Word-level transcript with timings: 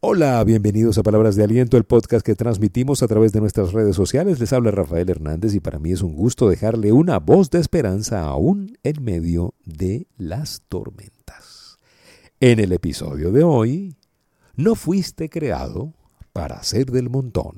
Hola, 0.00 0.44
bienvenidos 0.44 0.96
a 0.96 1.02
Palabras 1.02 1.34
de 1.34 1.42
Aliento, 1.42 1.76
el 1.76 1.82
podcast 1.82 2.24
que 2.24 2.36
transmitimos 2.36 3.02
a 3.02 3.08
través 3.08 3.32
de 3.32 3.40
nuestras 3.40 3.72
redes 3.72 3.96
sociales. 3.96 4.38
Les 4.38 4.52
habla 4.52 4.70
Rafael 4.70 5.10
Hernández 5.10 5.56
y 5.56 5.60
para 5.60 5.80
mí 5.80 5.90
es 5.90 6.02
un 6.02 6.14
gusto 6.14 6.48
dejarle 6.48 6.92
una 6.92 7.18
voz 7.18 7.50
de 7.50 7.58
esperanza 7.58 8.22
aún 8.22 8.78
en 8.84 9.02
medio 9.02 9.54
de 9.64 10.06
las 10.16 10.62
tormentas. 10.68 11.78
En 12.38 12.60
el 12.60 12.70
episodio 12.70 13.32
de 13.32 13.42
hoy, 13.42 13.96
no 14.54 14.76
fuiste 14.76 15.28
creado 15.28 15.92
para 16.32 16.62
ser 16.62 16.92
del 16.92 17.10
montón. 17.10 17.56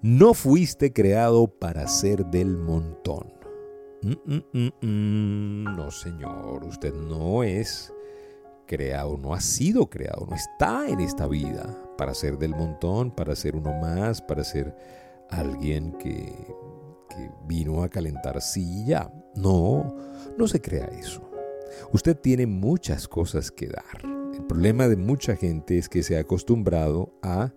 No 0.00 0.32
fuiste 0.32 0.94
creado 0.94 1.46
para 1.46 1.86
ser 1.88 2.24
del 2.24 2.56
montón. 2.56 3.39
Mm, 4.02 4.12
mm, 4.24 4.68
mm, 4.80 5.76
no, 5.76 5.90
señor, 5.90 6.64
usted 6.64 6.94
no 6.94 7.42
es 7.42 7.92
creado, 8.66 9.18
no 9.18 9.34
ha 9.34 9.40
sido 9.40 9.90
creado, 9.90 10.26
no 10.26 10.36
está 10.36 10.88
en 10.88 11.00
esta 11.00 11.26
vida 11.26 11.76
para 11.98 12.14
ser 12.14 12.38
del 12.38 12.54
montón, 12.54 13.10
para 13.10 13.36
ser 13.36 13.56
uno 13.56 13.72
más, 13.78 14.22
para 14.22 14.42
ser 14.42 14.74
alguien 15.28 15.92
que, 15.98 16.34
que 17.10 17.30
vino 17.46 17.82
a 17.82 17.88
calentar 17.88 18.40
silla. 18.40 19.12
No, 19.34 19.94
no 20.38 20.48
se 20.48 20.60
crea 20.60 20.86
eso. 20.86 21.28
Usted 21.92 22.16
tiene 22.16 22.46
muchas 22.46 23.06
cosas 23.06 23.50
que 23.50 23.68
dar. 23.68 24.02
El 24.34 24.46
problema 24.46 24.88
de 24.88 24.96
mucha 24.96 25.36
gente 25.36 25.76
es 25.76 25.88
que 25.88 26.02
se 26.02 26.16
ha 26.16 26.20
acostumbrado 26.20 27.12
a 27.22 27.52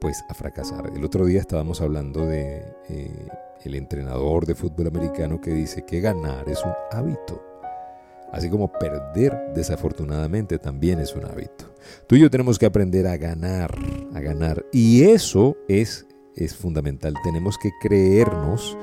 pues 0.00 0.22
a 0.28 0.34
fracasar. 0.34 0.92
El 0.94 1.04
otro 1.04 1.24
día 1.24 1.40
estábamos 1.40 1.80
hablando 1.80 2.26
de 2.26 2.62
eh, 2.90 3.28
el 3.64 3.74
entrenador 3.74 4.46
de 4.46 4.54
fútbol 4.54 4.88
americano 4.88 5.40
que 5.40 5.50
dice 5.52 5.84
que 5.84 6.00
ganar 6.00 6.48
es 6.48 6.62
un 6.64 6.72
hábito. 6.90 7.42
Así 8.32 8.50
como 8.50 8.72
perder 8.72 9.52
desafortunadamente 9.54 10.58
también 10.58 10.98
es 10.98 11.14
un 11.14 11.24
hábito. 11.24 11.72
Tú 12.06 12.16
y 12.16 12.20
yo 12.20 12.30
tenemos 12.30 12.58
que 12.58 12.66
aprender 12.66 13.06
a 13.06 13.16
ganar, 13.16 13.72
a 14.12 14.20
ganar. 14.20 14.64
Y 14.72 15.04
eso 15.04 15.56
es, 15.68 16.06
es 16.34 16.56
fundamental. 16.56 17.14
Tenemos 17.22 17.56
que 17.58 17.70
creernos 17.80 18.76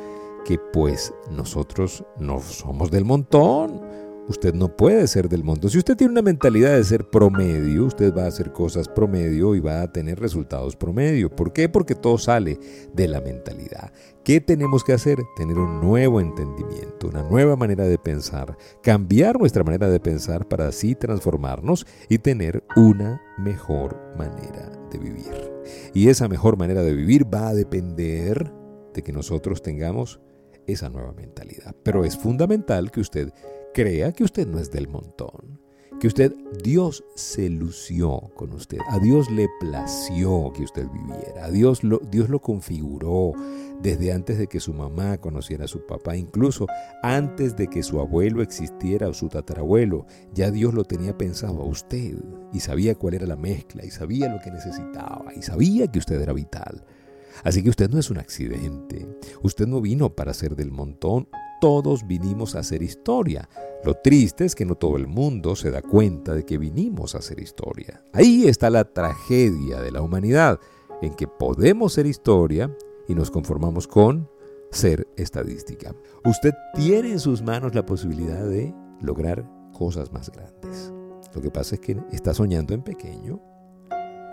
que 0.46 0.58
pues 0.72 1.14
nosotros 1.30 2.04
no 2.18 2.40
somos 2.40 2.92
del 2.92 3.04
montón 3.06 3.82
Usted 4.28 4.54
no 4.54 4.76
puede 4.76 5.08
ser 5.08 5.28
del 5.30 5.44
mundo. 5.44 5.68
Si 5.68 5.78
usted 5.78 5.98
tiene 5.98 6.12
una 6.12 6.22
mentalidad 6.22 6.76
de 6.76 6.84
ser 6.84 7.10
promedio, 7.10 7.86
usted 7.86 8.16
va 8.16 8.26
a 8.26 8.28
hacer 8.28 8.52
cosas 8.52 8.88
promedio 8.88 9.56
y 9.56 9.60
va 9.60 9.82
a 9.82 9.92
tener 9.92 10.20
resultados 10.20 10.76
promedio. 10.76 11.30
¿Por 11.30 11.52
qué? 11.54 11.68
Porque 11.68 11.96
todo 11.96 12.18
sale 12.18 12.60
de 12.94 13.08
la 13.08 13.20
mentalidad. 13.20 13.92
¿Qué 14.24 14.40
tenemos 14.40 14.84
que 14.84 14.94
hacer? 14.94 15.18
Tener 15.36 15.58
un 15.58 15.82
nuevo 15.82 16.22
entendimiento, 16.22 17.08
una 17.08 17.24
nueva 17.24 17.56
manera 17.56 17.86
de 17.86 17.98
pensar, 17.98 18.58
cambiar 18.84 19.40
nuestra 19.40 19.64
manera 19.64 19.90
de 19.90 20.00
pensar 20.00 20.48
para 20.48 20.68
así 20.68 20.94
transformarnos 20.94 21.88
y 22.08 22.20
tener 22.20 22.64
una 22.76 23.22
mejor 23.40 24.00
manera 24.18 24.72
de 24.92 25.00
vivir. 25.00 25.52
Y 25.94 26.10
esa 26.10 26.28
mejor 26.28 26.58
manera 26.58 26.84
de 26.84 26.94
vivir 26.94 27.26
va 27.34 27.50
a 27.50 27.56
depender 27.56 28.54
de 28.94 29.02
que 29.02 29.12
nosotros 29.12 29.62
tengamos 29.62 30.22
esa 30.68 30.90
nueva 30.90 31.14
mentalidad. 31.14 31.76
Pero 31.84 32.06
es 32.06 32.18
fundamental 32.18 32.92
que 32.92 33.02
usted 33.02 33.34
crea 33.74 34.12
que 34.12 34.24
usted 34.24 34.48
no 34.48 34.60
es 34.60 34.72
del 34.72 34.88
montón, 34.88 35.60
que 36.00 36.08
usted, 36.08 36.34
Dios 36.64 37.04
se 37.16 37.48
lució 37.50 38.32
con 38.36 38.54
usted, 38.54 38.80
a 38.90 38.98
Dios 38.98 39.30
le 39.30 39.48
plació 39.60 40.52
que 40.52 40.64
usted 40.64 40.88
viviera, 40.90 41.46
a 41.46 41.52
Dios 41.52 41.84
lo, 41.84 42.00
Dios 42.00 42.28
lo 42.28 42.40
configuró 42.40 43.34
desde 43.82 44.12
antes 44.12 44.40
de 44.40 44.48
que 44.48 44.60
su 44.60 44.74
mamá 44.74 45.20
conociera 45.20 45.66
a 45.66 45.68
su 45.68 45.86
papá, 45.86 46.16
incluso 46.18 46.66
antes 47.04 47.56
de 47.56 47.68
que 47.68 47.84
su 47.84 48.00
abuelo 48.00 48.42
existiera 48.42 49.10
o 49.10 49.14
su 49.14 49.30
tatarabuelo, 49.30 50.08
ya 50.34 50.50
Dios 50.50 50.74
lo 50.74 50.86
tenía 50.86 51.18
pensado 51.18 51.62
a 51.62 51.66
usted 51.66 52.16
y 52.52 52.60
sabía 52.62 52.96
cuál 52.96 53.14
era 53.14 53.28
la 53.28 53.36
mezcla 53.36 53.86
y 53.86 53.92
sabía 53.92 54.28
lo 54.28 54.42
que 54.42 54.50
necesitaba 54.50 55.34
y 55.36 55.44
sabía 55.44 55.86
que 55.88 56.00
usted 56.00 56.20
era 56.20 56.34
vital. 56.34 56.84
Así 57.44 57.64
que 57.64 57.70
usted 57.70 57.90
no 57.90 58.00
es 58.00 58.10
un 58.10 58.18
accidente, 58.18 59.08
usted 59.44 59.68
no 59.68 59.82
vino 59.82 60.16
para 60.16 60.34
ser 60.34 60.56
del 60.56 60.72
montón, 60.72 61.28
todos 61.62 62.08
vinimos 62.08 62.56
a 62.56 62.60
hacer 62.60 62.82
historia. 62.82 63.48
Lo 63.86 63.94
triste 63.94 64.46
es 64.46 64.56
que 64.56 64.66
no 64.66 64.76
todo 64.76 64.98
el 64.98 65.06
mundo 65.06 65.56
se 65.56 65.70
da 65.70 65.84
cuenta 65.84 66.34
de 66.34 66.44
que 66.44 66.58
vinimos 66.58 67.14
a 67.14 67.20
hacer 67.20 67.40
historia. 67.40 68.04
Ahí 68.14 68.48
está 68.48 68.72
la 68.72 68.84
tragedia 68.84 69.80
de 69.80 69.92
la 69.92 70.02
humanidad, 70.02 70.60
en 71.04 71.14
que 71.14 71.28
podemos 71.28 71.94
ser 71.94 72.08
historia 72.08 72.76
y 73.08 73.14
nos 73.14 73.30
conformamos 73.30 73.88
con 73.88 74.28
ser 74.72 75.08
estadística. 75.18 75.96
Usted 76.26 76.52
tiene 76.74 77.12
en 77.12 77.20
sus 77.20 77.44
manos 77.44 77.76
la 77.76 77.86
posibilidad 77.86 78.44
de 78.44 78.74
lograr 79.00 79.48
cosas 79.72 80.12
más 80.12 80.32
grandes. 80.32 80.92
Lo 81.36 81.42
que 81.42 81.52
pasa 81.52 81.76
es 81.76 81.82
que 81.82 81.96
está 82.12 82.34
soñando 82.34 82.74
en 82.74 82.82
pequeño 82.82 83.40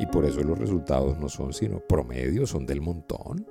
y 0.00 0.06
por 0.06 0.24
eso 0.24 0.42
los 0.42 0.58
resultados 0.58 1.18
no 1.18 1.28
son 1.28 1.52
sino 1.52 1.80
promedio, 1.80 2.46
son 2.46 2.64
del 2.64 2.80
montón. 2.80 3.46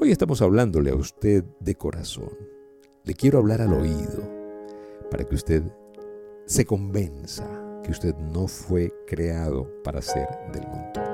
Hoy 0.00 0.12
estamos 0.12 0.42
hablándole 0.42 0.90
a 0.90 0.94
usted 0.94 1.44
de 1.58 1.74
corazón 1.74 2.59
le 3.04 3.14
quiero 3.14 3.38
hablar 3.38 3.62
al 3.62 3.72
oído 3.72 4.22
para 5.10 5.24
que 5.24 5.34
usted 5.34 5.62
se 6.46 6.64
convenza 6.64 7.46
que 7.82 7.90
usted 7.90 8.14
no 8.16 8.46
fue 8.46 8.92
creado 9.06 9.68
para 9.82 10.02
ser 10.02 10.28
del 10.52 10.66
montón. 10.66 11.04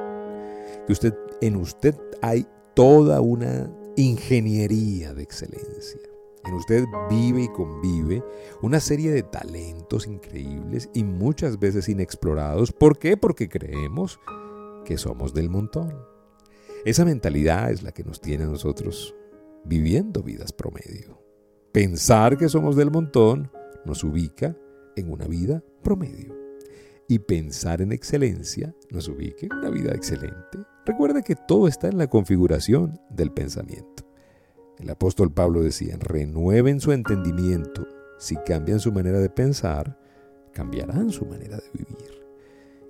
Que 0.87 0.93
usted 0.93 1.15
en 1.41 1.57
usted 1.57 1.95
hay 2.23 2.47
toda 2.75 3.21
una 3.21 3.71
ingeniería 3.97 5.15
de 5.15 5.23
excelencia. 5.23 6.01
En 6.45 6.55
usted 6.55 6.85
vive 7.11 7.43
y 7.43 7.49
convive 7.49 8.23
una 8.63 8.79
serie 8.79 9.11
de 9.11 9.23
talentos 9.23 10.07
increíbles 10.07 10.89
y 10.95 11.03
muchas 11.03 11.59
veces 11.59 11.89
inexplorados. 11.89 12.73
¿Por 12.73 12.99
qué? 12.99 13.17
Porque 13.17 13.49
creemos 13.49 14.21
que 14.85 14.97
somos 14.97 15.35
del 15.35 15.51
montón. 15.51 15.93
Esa 16.85 17.05
mentalidad 17.05 17.73
es 17.73 17.83
la 17.83 17.93
que 17.93 18.05
nos 18.05 18.21
tiene 18.21 18.45
a 18.45 18.49
nosotros 18.49 19.15
viviendo 19.65 20.23
vidas 20.23 20.53
promedio. 20.53 21.26
Pensar 21.77 22.39
que 22.39 22.49
somos 22.49 22.75
del 22.75 22.91
montón 22.91 23.51
nos 23.85 24.03
ubica 24.03 24.57
en 24.97 25.13
una 25.13 25.27
vida 25.27 25.63
promedio. 25.83 26.35
Y 27.07 27.19
pensar 27.19 27.83
en 27.83 27.93
excelencia 27.93 28.75
nos 28.91 29.09
ubica 29.09 29.45
en 29.45 29.53
una 29.53 29.69
vida 29.69 29.93
excelente. 29.93 30.59
Recuerda 30.87 31.21
que 31.21 31.37
todo 31.37 31.69
está 31.69 31.89
en 31.89 31.99
la 31.99 32.07
configuración 32.07 32.99
del 33.11 33.31
pensamiento. 33.31 34.09
El 34.79 34.89
apóstol 34.89 35.31
Pablo 35.31 35.61
decía, 35.61 35.99
renueven 36.01 36.81
su 36.81 36.93
entendimiento. 36.93 37.87
Si 38.19 38.37
cambian 38.37 38.81
su 38.81 38.91
manera 38.91 39.21
de 39.21 39.29
pensar, 39.29 39.99
cambiarán 40.55 41.11
su 41.11 41.27
manera 41.27 41.59
de 41.59 41.71
vivir. 41.75 42.25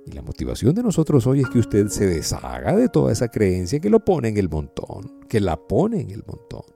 Y 0.07 0.13
la 0.13 0.23
motivación 0.23 0.77
de 0.77 0.85
nosotros 0.85 1.27
hoy 1.27 1.41
es 1.41 1.49
que 1.49 1.59
usted 1.59 1.89
se 1.89 2.07
deshaga 2.07 2.77
de 2.77 2.89
toda 2.89 3.11
esa 3.11 3.27
creencia 3.27 3.81
que 3.81 3.91
lo 3.91 4.05
pone 4.05 4.29
en 4.29 4.37
el 4.37 4.49
montón, 4.49 5.27
que 5.29 5.41
la 5.41 5.57
pone 5.57 6.03
en 6.03 6.11
el 6.13 6.23
montón. 6.25 6.76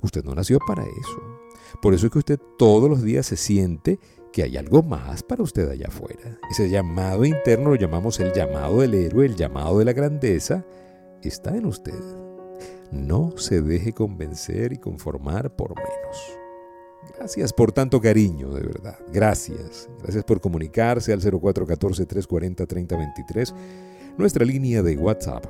Usted 0.00 0.24
no 0.24 0.34
nació 0.34 0.58
para 0.66 0.82
eso. 0.82 1.40
Por 1.82 1.94
eso 1.94 2.06
es 2.06 2.12
que 2.12 2.18
usted 2.18 2.40
todos 2.58 2.88
los 2.88 3.02
días 3.02 3.26
se 3.26 3.36
siente 3.36 3.98
que 4.32 4.42
hay 4.42 4.56
algo 4.56 4.82
más 4.82 5.22
para 5.22 5.42
usted 5.42 5.68
allá 5.68 5.86
afuera. 5.88 6.38
Ese 6.50 6.68
llamado 6.68 7.24
interno 7.24 7.70
lo 7.70 7.76
llamamos 7.76 8.20
el 8.20 8.32
llamado 8.32 8.80
del 8.80 8.94
héroe, 8.94 9.26
el 9.26 9.36
llamado 9.36 9.78
de 9.78 9.84
la 9.84 9.92
grandeza, 9.92 10.64
está 11.22 11.56
en 11.56 11.66
usted. 11.66 12.00
No 12.92 13.36
se 13.36 13.62
deje 13.62 13.92
convencer 13.92 14.72
y 14.72 14.78
conformar 14.78 15.56
por 15.56 15.74
menos. 15.74 16.38
Gracias 17.16 17.52
por 17.52 17.72
tanto 17.72 18.00
cariño, 18.00 18.52
de 18.52 18.62
verdad. 18.62 18.98
Gracias. 19.12 19.88
Gracias 20.02 20.24
por 20.24 20.40
comunicarse 20.40 21.12
al 21.12 21.20
0414-340-3023 21.20 23.54
nuestra 24.18 24.44
línea 24.44 24.82
de 24.82 24.96
WhatsApp 24.96 25.46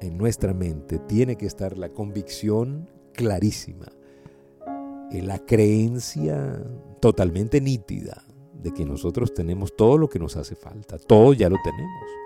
en 0.00 0.16
nuestra 0.16 0.54
mente, 0.54 0.98
tiene 0.98 1.36
que 1.36 1.46
estar 1.46 1.76
la 1.76 1.90
convicción 1.90 2.90
clarísima, 3.12 3.86
la 5.10 5.38
creencia 5.38 6.60
totalmente 7.00 7.60
nítida 7.60 8.24
de 8.52 8.72
que 8.72 8.84
nosotros 8.84 9.32
tenemos 9.32 9.76
todo 9.76 9.98
lo 9.98 10.08
que 10.08 10.18
nos 10.18 10.36
hace 10.36 10.56
falta, 10.56 10.98
todo 10.98 11.32
ya 11.34 11.48
lo 11.48 11.56
tenemos. 11.62 12.23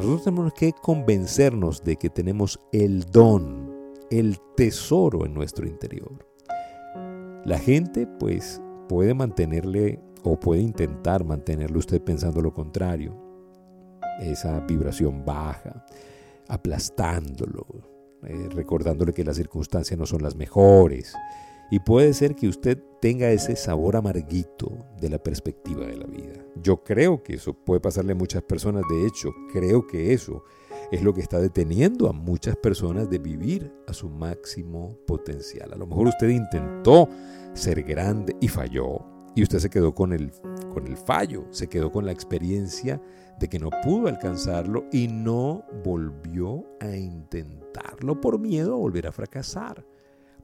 Nosotros 0.00 0.24
tenemos 0.24 0.54
que 0.54 0.72
convencernos 0.72 1.84
de 1.84 1.96
que 1.96 2.08
tenemos 2.08 2.58
el 2.72 3.04
don, 3.04 3.70
el 4.10 4.38
tesoro 4.56 5.26
en 5.26 5.34
nuestro 5.34 5.66
interior. 5.66 6.26
La 7.44 7.58
gente 7.58 8.06
pues 8.06 8.62
puede 8.88 9.12
mantenerle 9.12 10.00
o 10.22 10.40
puede 10.40 10.62
intentar 10.62 11.22
mantenerle 11.22 11.76
usted 11.76 12.00
pensando 12.00 12.40
lo 12.40 12.54
contrario, 12.54 13.14
esa 14.22 14.60
vibración 14.60 15.22
baja, 15.22 15.84
aplastándolo, 16.48 17.66
eh, 18.22 18.48
recordándole 18.54 19.12
que 19.12 19.22
las 19.22 19.36
circunstancias 19.36 19.98
no 19.98 20.06
son 20.06 20.22
las 20.22 20.34
mejores. 20.34 21.14
Y 21.70 21.78
puede 21.78 22.12
ser 22.14 22.34
que 22.34 22.48
usted 22.48 22.82
tenga 23.00 23.30
ese 23.30 23.54
sabor 23.54 23.96
amarguito 23.96 24.86
de 25.00 25.08
la 25.08 25.18
perspectiva 25.18 25.86
de 25.86 25.96
la 25.96 26.06
vida. 26.06 26.44
Yo 26.56 26.82
creo 26.82 27.22
que 27.22 27.34
eso 27.34 27.54
puede 27.54 27.80
pasarle 27.80 28.12
a 28.12 28.16
muchas 28.16 28.42
personas. 28.42 28.82
De 28.90 29.06
hecho, 29.06 29.30
creo 29.52 29.86
que 29.86 30.12
eso 30.12 30.42
es 30.90 31.02
lo 31.02 31.14
que 31.14 31.20
está 31.20 31.40
deteniendo 31.40 32.08
a 32.08 32.12
muchas 32.12 32.56
personas 32.56 33.08
de 33.08 33.18
vivir 33.18 33.72
a 33.86 33.92
su 33.92 34.08
máximo 34.08 34.98
potencial. 35.06 35.72
A 35.72 35.76
lo 35.76 35.86
mejor 35.86 36.08
usted 36.08 36.28
intentó 36.28 37.08
ser 37.54 37.82
grande 37.84 38.36
y 38.40 38.48
falló. 38.48 39.06
Y 39.36 39.44
usted 39.44 39.60
se 39.60 39.70
quedó 39.70 39.94
con 39.94 40.12
el, 40.12 40.32
con 40.74 40.88
el 40.88 40.96
fallo, 40.96 41.46
se 41.50 41.68
quedó 41.68 41.92
con 41.92 42.04
la 42.04 42.10
experiencia 42.10 43.00
de 43.38 43.48
que 43.48 43.60
no 43.60 43.70
pudo 43.84 44.08
alcanzarlo 44.08 44.86
y 44.90 45.06
no 45.06 45.64
volvió 45.84 46.64
a 46.80 46.96
intentarlo 46.96 48.20
por 48.20 48.40
miedo 48.40 48.74
a 48.74 48.78
volver 48.78 49.06
a 49.06 49.12
fracasar. 49.12 49.86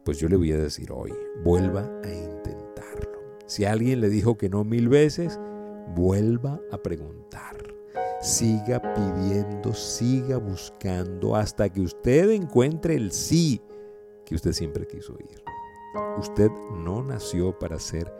Pues 0.06 0.18
yo 0.18 0.28
le 0.28 0.36
voy 0.36 0.52
a 0.52 0.56
decir 0.56 0.92
hoy, 0.92 1.12
vuelva 1.42 1.80
a 2.04 2.08
intentarlo. 2.08 3.18
Si 3.46 3.64
alguien 3.64 4.00
le 4.00 4.08
dijo 4.08 4.38
que 4.38 4.48
no 4.48 4.62
mil 4.62 4.88
veces, 4.88 5.36
vuelva 5.96 6.60
a 6.70 6.78
preguntar. 6.78 7.56
Siga 8.22 8.80
pidiendo, 8.94 9.74
siga 9.74 10.36
buscando 10.36 11.34
hasta 11.34 11.68
que 11.68 11.80
usted 11.80 12.30
encuentre 12.30 12.94
el 12.94 13.10
sí 13.10 13.60
que 14.24 14.36
usted 14.36 14.52
siempre 14.52 14.86
quiso 14.86 15.14
oír. 15.14 15.42
Usted 16.20 16.50
no 16.84 17.02
nació 17.02 17.58
para 17.58 17.80
ser 17.80 18.12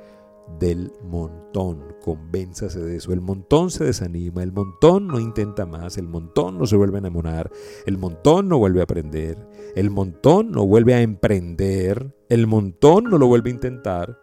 del 0.58 0.92
montón. 1.04 1.84
Convénzase 2.02 2.80
de 2.80 2.96
eso. 2.96 3.12
El 3.12 3.20
montón 3.20 3.70
se 3.70 3.84
desanima, 3.84 4.42
el 4.42 4.52
montón 4.52 5.08
no 5.08 5.20
intenta 5.20 5.66
más, 5.66 5.98
el 5.98 6.08
montón 6.08 6.58
no 6.58 6.66
se 6.66 6.76
vuelve 6.76 6.96
a 6.96 7.00
enamorar, 7.00 7.50
el 7.84 7.98
montón 7.98 8.48
no 8.48 8.58
vuelve 8.58 8.80
a 8.80 8.84
aprender, 8.84 9.38
el 9.74 9.90
montón 9.90 10.52
no 10.52 10.66
vuelve 10.66 10.94
a 10.94 11.02
emprender, 11.02 12.14
el 12.28 12.46
montón 12.46 13.04
no 13.04 13.18
lo 13.18 13.26
vuelve 13.26 13.50
a 13.50 13.54
intentar, 13.54 14.18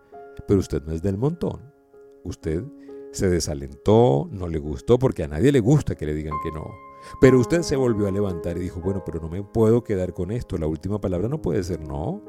pero 0.47 0.59
usted 0.59 0.81
no 0.83 0.93
es 0.93 1.01
del 1.01 1.17
montón. 1.17 1.61
Usted 2.23 2.63
se 3.13 3.29
desalentó, 3.29 4.27
no 4.31 4.47
le 4.47 4.59
gustó, 4.59 4.99
porque 4.99 5.23
a 5.23 5.27
nadie 5.27 5.51
le 5.51 5.59
gusta 5.59 5.95
que 5.95 6.05
le 6.05 6.13
digan 6.13 6.33
que 6.43 6.51
no. 6.51 6.65
Pero 7.21 7.39
usted 7.39 7.61
se 7.61 7.75
volvió 7.75 8.07
a 8.07 8.11
levantar 8.11 8.57
y 8.57 8.61
dijo, 8.61 8.81
bueno, 8.81 9.03
pero 9.05 9.21
no 9.21 9.29
me 9.29 9.43
puedo 9.43 9.83
quedar 9.83 10.13
con 10.13 10.31
esto, 10.31 10.57
la 10.57 10.67
última 10.67 10.99
palabra 10.99 11.29
no 11.29 11.41
puede 11.41 11.63
ser 11.63 11.79
no. 11.81 12.21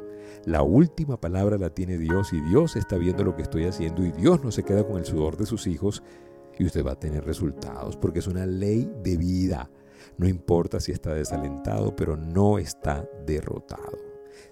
La 0.45 0.63
última 0.63 1.19
palabra 1.21 1.57
la 1.57 1.71
tiene 1.71 1.97
Dios 1.97 2.33
y 2.33 2.41
Dios 2.43 2.77
está 2.77 2.99
viendo 2.99 3.25
lo 3.25 3.35
que 3.35 3.43
estoy 3.43 3.65
haciendo 3.65 4.05
y 4.05 4.13
Dios 4.13 4.45
no 4.45 4.51
se 4.51 4.63
queda 4.63 4.87
con 4.87 4.99
el 4.99 5.07
sudor 5.07 5.37
de 5.37 5.47
sus 5.47 5.67
hijos 5.67 6.03
y 6.59 6.67
usted 6.67 6.85
va 6.85 6.93
a 6.93 7.01
tener 7.01 7.25
resultados 7.25 7.97
porque 7.97 8.19
es 8.19 8.27
una 8.27 8.45
ley 8.45 8.91
de 9.03 9.17
vida. 9.17 9.71
No 10.19 10.29
importa 10.29 10.81
si 10.81 10.93
está 10.93 11.15
desalentado, 11.15 11.97
pero 11.97 12.17
no 12.17 12.59
está 12.59 13.09
derrotado. 13.27 13.99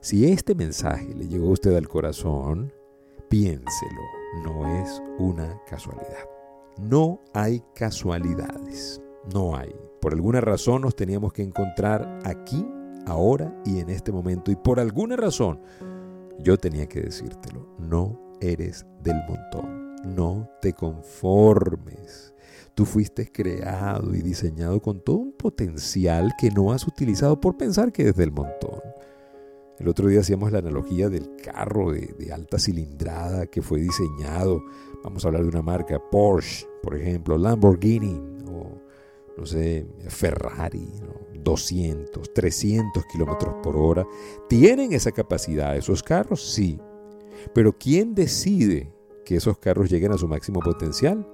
Si 0.01 0.27
este 0.27 0.55
mensaje 0.55 1.15
le 1.15 1.29
llegó 1.29 1.49
a 1.49 1.53
usted 1.53 1.77
al 1.77 1.89
corazón, 1.89 2.73
piénselo, 3.33 4.03
no 4.45 4.67
es 4.83 5.03
una 5.19 5.59
casualidad. 5.65 6.29
No 6.79 7.19
hay 7.33 7.63
casualidades, 7.75 9.01
no 9.33 9.57
hay. 9.57 9.75
Por 10.03 10.13
alguna 10.13 10.43
razón 10.43 10.83
nos 10.83 10.95
teníamos 10.95 11.33
que 11.33 11.43
encontrar 11.43 12.21
aquí 12.25 12.63
ahora 13.07 13.59
y 13.65 13.79
en 13.79 13.89
este 13.89 14.13
momento. 14.13 14.51
Y 14.51 14.57
por 14.57 14.79
alguna 14.79 15.17
razón, 15.17 15.63
yo 16.41 16.59
tenía 16.59 16.87
que 16.87 17.01
decírtelo, 17.01 17.75
no 17.79 18.21
eres 18.43 18.85
del 19.03 19.17
montón, 19.27 19.97
no 20.15 20.51
te 20.61 20.75
conformes. 20.75 22.35
Tú 22.75 22.85
fuiste 22.85 23.33
creado 23.33 24.15
y 24.15 24.21
diseñado 24.21 24.83
con 24.83 25.01
todo 25.01 25.17
un 25.17 25.33
potencial 25.33 26.35
que 26.39 26.51
no 26.51 26.71
has 26.71 26.87
utilizado 26.87 27.41
por 27.41 27.57
pensar 27.57 27.93
que 27.93 28.03
eres 28.03 28.17
del 28.17 28.31
montón. 28.31 28.83
El 29.79 29.89
otro 29.89 30.09
día 30.09 30.21
hacíamos 30.21 30.53
la 30.53 30.59
analogía 30.59 31.09
del 31.09 31.37
carro 31.37 31.93
de, 31.93 32.33
alta 32.33 32.59
cilindrada 32.59 33.47
que 33.47 33.63
fue 33.63 33.81
diseñado. 33.81 34.63
Vamos 35.03 35.25
a 35.25 35.29
hablar 35.29 35.43
de 35.43 35.49
una 35.49 35.63
marca 35.63 36.01
Porsche, 36.11 36.67
por 36.83 36.95
ejemplo, 36.97 37.37
Lamborghini 37.37 38.21
o 38.47 38.81
no 39.37 39.47
sé, 39.47 39.87
Ferrari, 40.09 40.89
200, 41.43 42.33
300 42.33 43.05
kilómetros 43.07 43.55
por 43.63 43.77
hora. 43.77 44.07
¿Tienen 44.49 44.93
esa 44.93 45.11
capacidad 45.11 45.77
esos 45.77 46.03
carros? 46.03 46.53
Sí. 46.53 46.79
Pero 47.55 47.77
¿quién 47.77 48.15
decide 48.15 48.93
que 49.25 49.37
esos 49.37 49.59
carros 49.59 49.91
lleguen 49.91 50.13
a 50.13 50.19
su 50.19 50.29
máximo 50.29 50.61
potencial? 50.61 51.27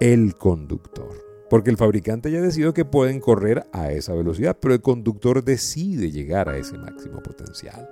El 0.00 0.34
conductor. 0.36 1.31
Porque 1.52 1.68
el 1.68 1.76
fabricante 1.76 2.30
ya 2.30 2.40
decidido 2.40 2.72
que 2.72 2.86
pueden 2.86 3.20
correr 3.20 3.66
a 3.72 3.92
esa 3.92 4.14
velocidad, 4.14 4.56
pero 4.58 4.72
el 4.72 4.80
conductor 4.80 5.44
decide 5.44 6.10
llegar 6.10 6.48
a 6.48 6.56
ese 6.56 6.78
máximo 6.78 7.22
potencial. 7.22 7.90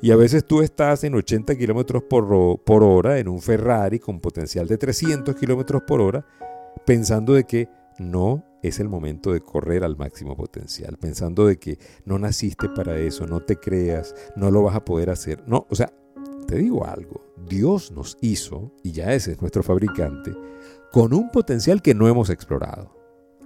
Y 0.00 0.10
a 0.10 0.16
veces 0.16 0.44
tú 0.44 0.62
estás 0.62 1.04
en 1.04 1.14
80 1.14 1.54
kilómetros 1.54 2.02
por 2.02 2.82
hora 2.82 3.20
en 3.20 3.28
un 3.28 3.40
Ferrari 3.40 4.00
con 4.00 4.18
potencial 4.18 4.66
de 4.66 4.78
300 4.78 5.36
kilómetros 5.36 5.82
por 5.86 6.00
hora, 6.00 6.26
pensando 6.84 7.34
de 7.34 7.44
que 7.44 7.68
no 8.00 8.44
es 8.64 8.80
el 8.80 8.88
momento 8.88 9.32
de 9.32 9.42
correr 9.42 9.84
al 9.84 9.96
máximo 9.96 10.36
potencial, 10.36 10.98
pensando 10.98 11.46
de 11.46 11.58
que 11.58 11.78
no 12.04 12.18
naciste 12.18 12.68
para 12.68 12.98
eso, 12.98 13.28
no 13.28 13.44
te 13.44 13.58
creas, 13.58 14.12
no 14.34 14.50
lo 14.50 14.60
vas 14.60 14.74
a 14.74 14.84
poder 14.84 15.10
hacer. 15.10 15.44
No, 15.46 15.68
o 15.70 15.76
sea, 15.76 15.92
te 16.48 16.56
digo 16.56 16.84
algo, 16.84 17.24
Dios 17.48 17.92
nos 17.92 18.18
hizo, 18.20 18.72
y 18.82 18.90
ya 18.90 19.14
ese 19.14 19.30
es 19.30 19.40
nuestro 19.40 19.62
fabricante, 19.62 20.32
con 20.92 21.14
un 21.14 21.30
potencial 21.30 21.82
que 21.82 21.94
no 21.94 22.06
hemos 22.06 22.30
explorado. 22.30 22.94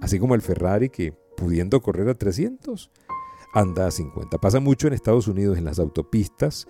Así 0.01 0.19
como 0.19 0.35
el 0.35 0.41
Ferrari 0.41 0.89
que, 0.89 1.13
pudiendo 1.35 1.81
correr 1.81 2.09
a 2.09 2.13
300, 2.13 2.91
anda 3.53 3.87
a 3.87 3.91
50. 3.91 4.37
Pasa 4.37 4.59
mucho 4.59 4.87
en 4.87 4.93
Estados 4.93 5.27
Unidos 5.27 5.57
en 5.57 5.63
las 5.63 5.79
autopistas. 5.79 6.67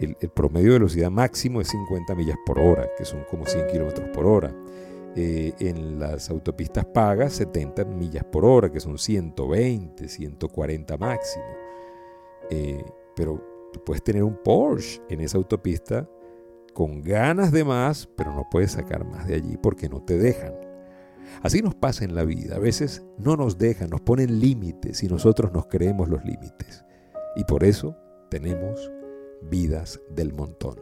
El, 0.00 0.16
promedio 0.34 0.72
de 0.72 0.78
velocidad 0.78 1.10
máximo 1.10 1.60
es 1.60 1.68
50 1.68 2.14
millas 2.14 2.38
por 2.44 2.58
hora, 2.58 2.88
que 2.98 3.04
son 3.04 3.24
como 3.30 3.46
100 3.46 3.68
kilómetros 3.68 4.08
por 4.08 4.26
hora. 4.26 4.52
Eh, 5.14 5.52
en 5.60 6.00
las 6.00 6.30
autopistas 6.30 6.86
pagas 6.86 7.34
70 7.34 7.84
millas 7.84 8.24
por 8.24 8.44
hora, 8.44 8.72
que 8.72 8.80
son 8.80 8.98
120, 8.98 10.08
140 10.08 10.96
máximo. 10.96 11.44
Eh, 12.50 12.84
pero 13.14 13.40
puedes 13.84 14.02
tener 14.02 14.24
un 14.24 14.36
Porsche 14.42 15.02
en 15.10 15.20
esa 15.20 15.36
autopista 15.36 16.08
con 16.74 17.00
ganas 17.02 17.52
de 17.52 17.64
más, 17.64 18.06
pero 18.16 18.34
no 18.34 18.48
puedes 18.50 18.72
sacar 18.72 19.04
más 19.04 19.26
de 19.26 19.36
allí 19.36 19.56
porque 19.56 19.88
no 19.88 20.02
te 20.02 20.18
dejan. 20.18 20.52
Así 21.42 21.62
nos 21.62 21.74
pasa 21.74 22.04
en 22.04 22.14
la 22.14 22.24
vida. 22.24 22.56
A 22.56 22.58
veces 22.58 23.02
no 23.18 23.36
nos 23.36 23.56
dejan, 23.58 23.90
nos 23.90 24.00
ponen 24.02 24.40
límites 24.40 25.02
y 25.02 25.08
nosotros 25.08 25.52
nos 25.52 25.66
creemos 25.66 26.08
los 26.08 26.24
límites. 26.24 26.84
Y 27.36 27.44
por 27.44 27.64
eso 27.64 27.96
tenemos 28.30 28.90
vidas 29.42 30.00
del 30.10 30.32
montón. 30.32 30.80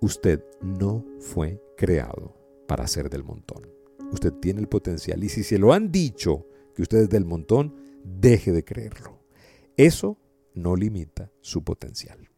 Usted 0.00 0.44
no 0.62 1.04
fue 1.18 1.62
creado 1.76 2.34
para 2.66 2.86
ser 2.86 3.10
del 3.10 3.24
montón. 3.24 3.66
Usted 4.12 4.32
tiene 4.34 4.60
el 4.60 4.68
potencial 4.68 5.22
y 5.24 5.28
si 5.28 5.42
se 5.42 5.58
lo 5.58 5.72
han 5.72 5.90
dicho 5.90 6.46
que 6.74 6.82
usted 6.82 6.98
es 6.98 7.08
del 7.08 7.24
montón, 7.24 7.74
deje 8.04 8.52
de 8.52 8.64
creerlo. 8.64 9.18
Eso 9.76 10.18
no 10.54 10.76
limita 10.76 11.30
su 11.40 11.64
potencial. 11.64 12.28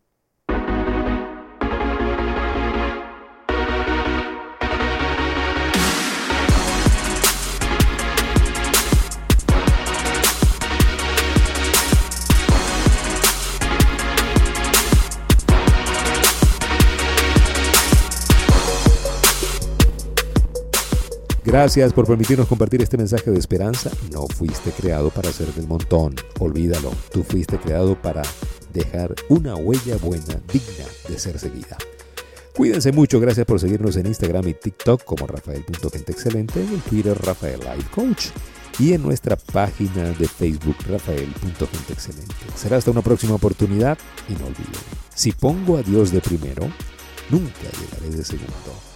Gracias 21.49 21.95
por 21.95 22.07
permitirnos 22.07 22.47
compartir 22.47 22.83
este 22.83 22.99
mensaje 22.99 23.31
de 23.31 23.39
esperanza. 23.39 23.91
No 24.13 24.27
fuiste 24.27 24.71
creado 24.71 25.09
para 25.09 25.33
ser 25.33 25.47
del 25.55 25.67
montón, 25.67 26.15
olvídalo. 26.41 26.93
Tú 27.11 27.25
fuiste 27.25 27.57
creado 27.57 27.97
para 28.03 28.21
dejar 28.75 29.15
una 29.31 29.57
huella 29.57 29.97
buena, 29.97 30.43
digna 30.53 30.85
de 31.09 31.19
ser 31.19 31.39
seguida. 31.39 31.79
Cuídense 32.55 32.93
mucho, 32.93 33.19
gracias 33.19 33.47
por 33.47 33.59
seguirnos 33.59 33.97
en 33.97 34.05
Instagram 34.09 34.47
y 34.47 34.55
TikTok 34.55 35.05
como 35.05 35.27
Rafael.genteexcelente, 35.27 36.61
en 36.61 36.81
Twitter 36.81 37.17
Rafael 37.19 37.61
Life 37.61 37.89
Coach 37.95 38.27
y 38.79 38.93
en 38.93 39.03
nuestra 39.03 39.37
página 39.37 40.11
de 40.11 40.29
Facebook 40.29 40.77
Rafael.genteexcelente. 40.87 42.35
Será 42.57 42.77
hasta 42.77 42.91
una 42.91 43.01
próxima 43.01 43.37
oportunidad 43.37 43.97
y 44.29 44.33
no 44.33 44.49
olviden, 44.49 44.83
si 45.15 45.33
pongo 45.33 45.79
a 45.79 45.83
Dios 45.83 46.13
de 46.13 46.21
primero, 46.21 46.69
nunca 47.31 47.71
llegaré 47.81 48.15
de 48.15 48.23
segundo. 48.23 48.88